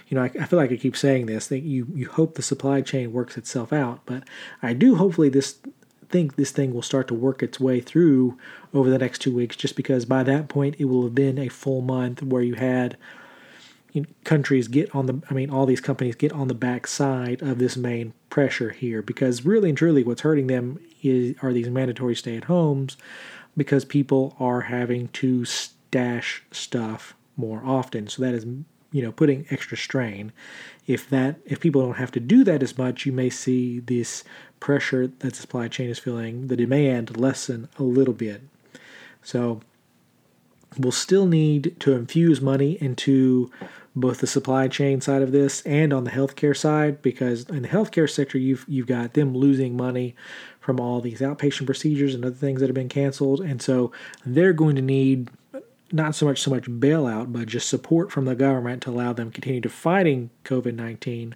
[0.08, 2.42] you know, I, I, feel like I keep saying this, that you, you hope the
[2.42, 4.22] supply chain works itself out, but
[4.62, 5.58] I do hopefully this
[6.08, 8.36] think this thing will start to work its way through
[8.74, 11.48] over the next two weeks, just because by that point it will have been a
[11.48, 12.96] full month where you had
[13.92, 17.42] you know, countries get on the, I mean, all these companies get on the backside
[17.42, 21.68] of this main pressure here, because really and truly what's hurting them is are these
[21.68, 22.96] mandatory stay at homes
[23.56, 28.08] because people are having to stash stuff more often.
[28.08, 28.44] So that is
[28.92, 30.32] you know putting extra strain.
[30.86, 34.24] If that if people don't have to do that as much, you may see this
[34.58, 38.42] pressure that supply chain is feeling, the demand lessen a little bit.
[39.22, 39.60] So
[40.78, 43.50] we'll still need to infuse money into
[43.96, 47.68] both the supply chain side of this and on the healthcare side because in the
[47.68, 50.14] healthcare sector you've you've got them losing money
[50.60, 53.90] from all these outpatient procedures and other things that have been canceled and so
[54.24, 55.30] they're going to need
[55.92, 59.30] not so much so much bailout but just support from the government to allow them
[59.30, 61.34] continue to fighting COVID-19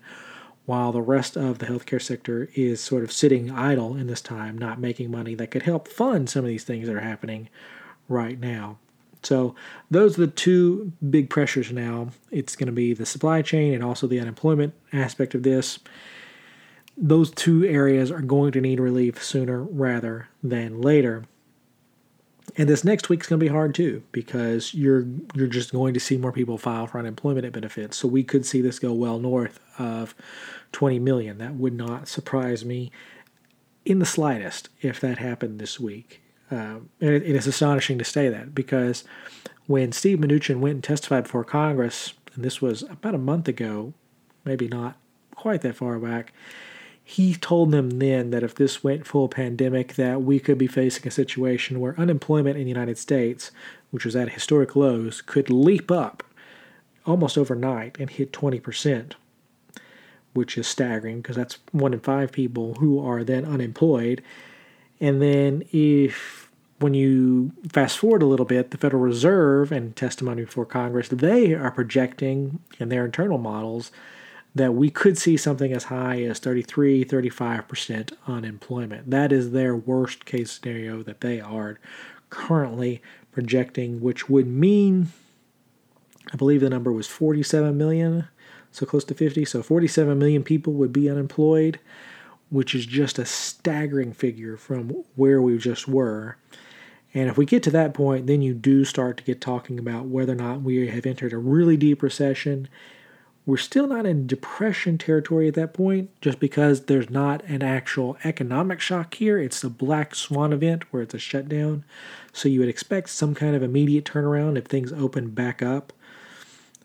[0.66, 4.56] while the rest of the healthcare sector is sort of sitting idle in this time
[4.56, 7.48] not making money that could help fund some of these things that are happening
[8.08, 8.78] right now.
[9.22, 9.54] So
[9.90, 12.10] those are the two big pressures now.
[12.30, 15.78] It's going to be the supply chain and also the unemployment aspect of this.
[16.96, 21.24] Those two areas are going to need relief sooner rather than later.
[22.56, 26.00] And this next week's going to be hard too because you're you're just going to
[26.00, 27.96] see more people file for unemployment benefits.
[27.96, 30.14] So we could see this go well north of
[30.72, 31.38] 20 million.
[31.38, 32.92] That would not surprise me
[33.84, 36.22] in the slightest if that happened this week.
[36.50, 39.04] Um, and it, it is astonishing to say that because
[39.66, 43.94] when Steve Mnuchin went and testified before Congress, and this was about a month ago,
[44.44, 44.96] maybe not
[45.34, 46.32] quite that far back,
[47.06, 51.06] he told them then that if this went full pandemic, that we could be facing
[51.06, 53.50] a situation where unemployment in the United States,
[53.90, 56.24] which was at historic lows, could leap up
[57.04, 59.12] almost overnight and hit 20%,
[60.32, 64.22] which is staggering because that's one in five people who are then unemployed.
[64.98, 70.44] And then if when you fast forward a little bit, the Federal Reserve and testimony
[70.46, 73.92] before Congress, they are projecting in their internal models
[74.54, 79.10] that we could see something as high as 33, 35% unemployment.
[79.10, 81.80] That is their worst case scenario that they are
[82.30, 83.02] currently
[83.32, 85.08] projecting, which would mean,
[86.32, 88.28] I believe the number was 47 million,
[88.70, 89.44] so close to 50.
[89.44, 91.80] So 47 million people would be unemployed
[92.54, 96.36] which is just a staggering figure from where we just were.
[97.12, 100.06] And if we get to that point, then you do start to get talking about
[100.06, 102.68] whether or not we have entered a really deep recession.
[103.46, 108.16] We're still not in depression territory at that point, just because there's not an actual
[108.24, 109.38] economic shock here.
[109.38, 111.84] It's a black swan event where it's a shutdown.
[112.32, 115.92] So you would expect some kind of immediate turnaround if things open back up.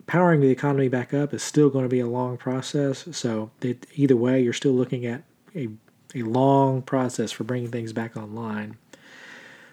[0.05, 3.07] Powering the economy back up is still going to be a long process.
[3.11, 5.23] So it, either way, you're still looking at
[5.55, 5.69] a,
[6.13, 8.75] a long process for bringing things back online.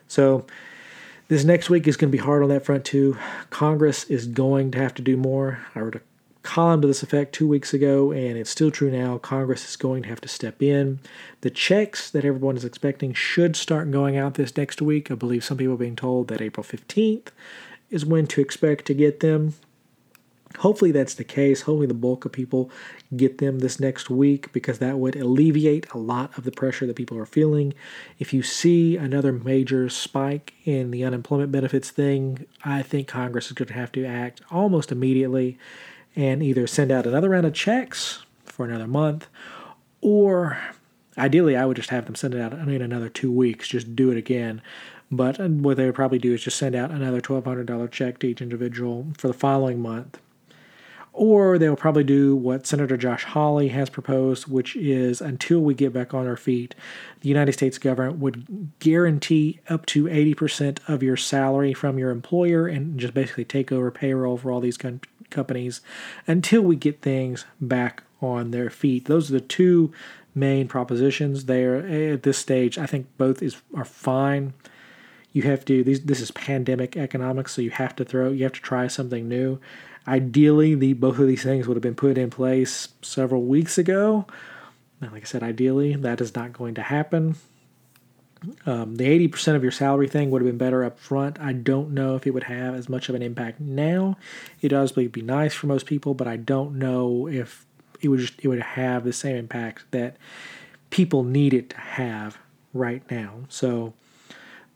[0.07, 0.47] So,
[1.29, 3.19] this next week is going to be hard on that front too.
[3.51, 5.67] Congress is going to have to do more.
[5.75, 6.01] I wrote a
[6.47, 9.19] column to this effect two weeks ago, and it's still true now.
[9.19, 11.01] Congress is going to have to step in.
[11.41, 15.11] The checks that everyone is expecting should start going out this next week.
[15.11, 17.29] I believe some people are being told that April 15th
[17.91, 19.55] is when to expect to get them.
[20.59, 21.63] Hopefully that's the case.
[21.63, 22.71] Hopefully the bulk of people
[23.15, 26.97] get them this next week because that would alleviate a lot of the pressure that
[26.97, 27.75] people are feeling.
[28.19, 33.53] If you see another major spike in the unemployment benefits thing, I think Congress is
[33.53, 35.59] going to have to act almost immediately
[36.17, 39.29] and either send out another round of checks for another month
[40.01, 40.59] or
[41.19, 44.11] ideally I would just have them send it out in another two weeks, just do
[44.11, 44.63] it again.
[45.11, 48.27] But uh, what they would probably do is just send out another $1,200 check to
[48.27, 50.19] each individual for the following month
[51.17, 55.95] or they'll probably do what Senator Josh Hawley has proposed, which is until we get
[55.95, 56.75] back on our feet,
[57.23, 62.67] the United States government would guarantee up to 80% of your salary from your employer
[62.67, 65.01] and just basically take over payroll for all these com-
[65.31, 65.81] companies
[66.27, 69.07] until we get things back on their feet.
[69.07, 69.93] Those are the two
[70.35, 72.79] main propositions there at this stage.
[72.79, 74.53] I think both is are fine.
[75.33, 78.53] You have to these this is pandemic economics, so you have to throw you have
[78.53, 79.59] to try something new.
[80.09, 84.27] Ideally, the both of these things would have been put in place several weeks ago.
[85.01, 87.37] Now, like I said, ideally, that is not going to happen.
[88.67, 91.41] Um, the 80% of your salary thing would have been better up front.
[91.41, 94.19] I don't know if it would have as much of an impact now.
[94.61, 97.65] It obviously be nice for most people, but I don't know if
[98.01, 100.17] it would just it would have the same impact that
[100.91, 102.39] people need it to have
[102.75, 103.41] right now.
[103.49, 103.95] So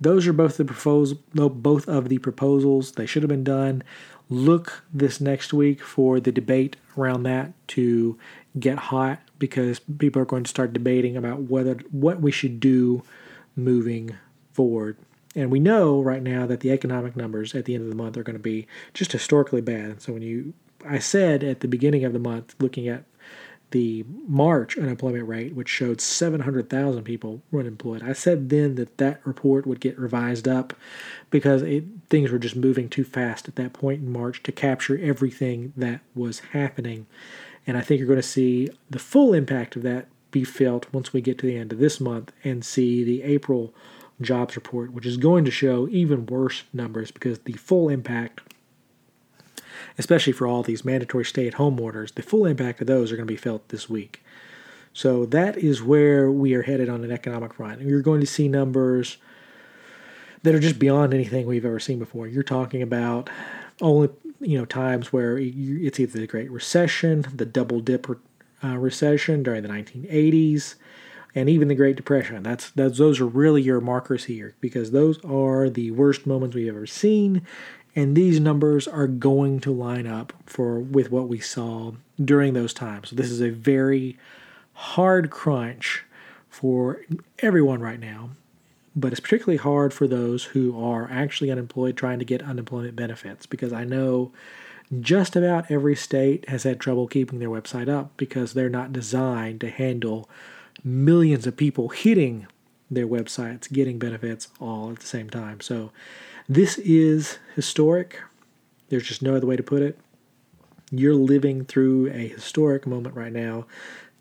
[0.01, 2.93] those are both the proposals, both of the proposals.
[2.93, 3.83] They should have been done
[4.31, 8.17] look this next week for the debate around that to
[8.59, 13.03] get hot because people are going to start debating about whether what we should do
[13.65, 14.17] moving
[14.53, 14.97] forward.
[15.37, 18.17] And we know right now that the economic numbers at the end of the month
[18.17, 20.03] are going to be just historically bad.
[20.03, 20.55] So when you
[20.89, 23.05] I said at the beginning of the month looking at
[23.71, 28.03] the March unemployment rate, which showed 700,000 people were unemployed.
[28.03, 30.73] I said then that that report would get revised up
[31.31, 34.99] because it, things were just moving too fast at that point in March to capture
[35.01, 37.07] everything that was happening.
[37.67, 41.13] And I think you're going to see the full impact of that be felt once
[41.13, 43.75] we get to the end of this month and see the April
[44.21, 48.41] jobs report, which is going to show even worse numbers because the full impact,
[49.99, 53.17] especially for all these mandatory stay at home orders, the full impact of those are
[53.17, 54.23] going to be felt this week.
[54.93, 57.81] So that is where we are headed on an economic front.
[57.81, 59.19] You're going to see numbers
[60.43, 62.27] that are just beyond anything we've ever seen before.
[62.27, 63.31] You're talking about
[63.81, 64.11] only
[64.41, 68.09] you know times where it's either the Great Recession, the double dip
[68.63, 70.75] uh, recession during the 1980s,
[71.35, 72.43] and even the Great Depression.
[72.43, 76.69] That's, that's those are really your markers here because those are the worst moments we've
[76.69, 77.43] ever seen,
[77.95, 81.93] and these numbers are going to line up for with what we saw
[82.23, 83.11] during those times.
[83.11, 84.17] This is a very
[84.75, 86.05] hard crunch
[86.49, 87.03] for
[87.41, 88.31] everyone right now,
[88.97, 93.47] but it's particularly hard for those who are actually unemployed trying to get unemployment benefits
[93.47, 94.33] because I know
[94.99, 99.61] just about every state has had trouble keeping their website up because they're not designed
[99.61, 100.29] to handle
[100.83, 102.47] millions of people hitting
[102.91, 105.61] their websites, getting benefits all at the same time.
[105.61, 105.93] So
[106.49, 108.21] this is historic.
[108.89, 109.99] There's just no other way to put it.
[110.91, 113.67] You're living through a historic moment right now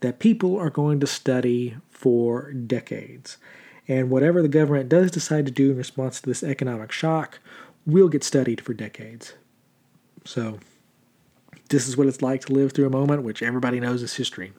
[0.02, 3.38] that people are going to study for decades.
[3.88, 7.40] And whatever the government does decide to do in response to this economic shock
[7.88, 9.34] will get studied for decades.
[10.26, 10.60] So,
[11.70, 14.54] this is what it's like to live through a moment which everybody knows is history.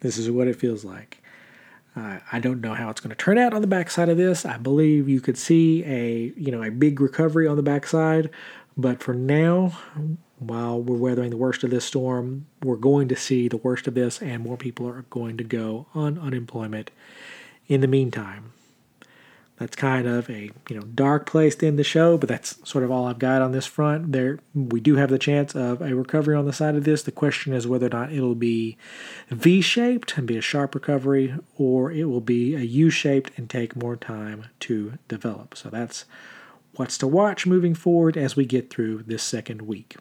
[0.00, 1.22] This is what it feels like.
[1.96, 4.44] Uh, I don't know how it's going to turn out on the backside of this.
[4.44, 8.30] I believe you could see a you know a big recovery on the backside,
[8.76, 9.78] but for now,
[10.38, 13.94] while we're weathering the worst of this storm, we're going to see the worst of
[13.94, 16.90] this, and more people are going to go on unemployment
[17.68, 18.52] in the meantime
[19.56, 22.82] that's kind of a you know dark place to end the show, but that's sort
[22.82, 24.12] of all I've got on this front.
[24.12, 27.02] There, we do have the chance of a recovery on the side of this.
[27.02, 28.76] The question is whether or not it'll be
[29.30, 33.96] V-shaped and be a sharp recovery, or it will be a U-shaped and take more
[33.96, 35.56] time to develop.
[35.56, 36.04] So that's
[36.74, 39.96] what's to watch moving forward as we get through this second week.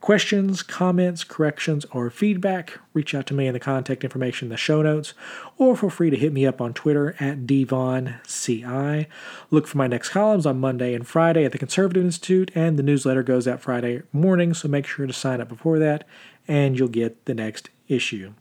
[0.00, 4.56] Questions, comments, corrections, or feedback, reach out to me in the contact information in the
[4.56, 5.14] show notes,
[5.56, 9.06] or feel free to hit me up on Twitter at dvaughanCI.
[9.50, 12.82] Look for my next columns on Monday and Friday at the Conservative Institute, and the
[12.82, 16.06] newsletter goes out Friday morning, so make sure to sign up before that,
[16.46, 18.34] and you'll get the next issue.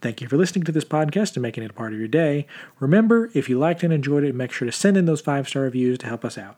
[0.00, 2.46] Thank you for listening to this podcast and making it a part of your day.
[2.78, 5.62] Remember, if you liked and enjoyed it, make sure to send in those five star
[5.62, 6.56] reviews to help us out.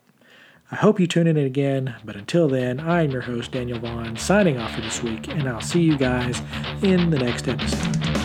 [0.73, 4.17] I hope you tune in again, but until then, I am your host, Daniel Vaughan,
[4.17, 6.41] signing off for this week, and I'll see you guys
[6.83, 8.20] in the next episode.